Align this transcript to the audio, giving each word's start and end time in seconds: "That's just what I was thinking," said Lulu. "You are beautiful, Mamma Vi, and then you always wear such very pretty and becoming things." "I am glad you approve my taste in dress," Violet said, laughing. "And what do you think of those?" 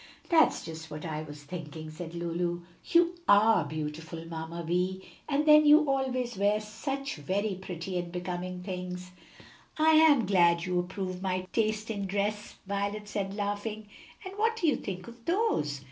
"That's 0.29 0.65
just 0.65 0.89
what 0.89 1.05
I 1.05 1.21
was 1.21 1.43
thinking," 1.43 1.91
said 1.91 2.15
Lulu. 2.15 2.61
"You 2.89 3.13
are 3.27 3.63
beautiful, 3.63 4.25
Mamma 4.25 4.63
Vi, 4.63 4.99
and 5.29 5.45
then 5.45 5.63
you 5.63 5.87
always 5.87 6.37
wear 6.37 6.59
such 6.59 7.17
very 7.17 7.53
pretty 7.53 7.99
and 7.99 8.11
becoming 8.11 8.63
things." 8.63 9.11
"I 9.77 9.91
am 9.91 10.25
glad 10.25 10.63
you 10.65 10.79
approve 10.79 11.21
my 11.21 11.41
taste 11.53 11.91
in 11.91 12.07
dress," 12.07 12.55
Violet 12.65 13.07
said, 13.07 13.35
laughing. 13.35 13.89
"And 14.25 14.35
what 14.39 14.55
do 14.55 14.65
you 14.65 14.75
think 14.77 15.07
of 15.07 15.23
those?" 15.25 15.79